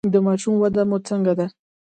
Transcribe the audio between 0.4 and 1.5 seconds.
وده مو څنګه ده؟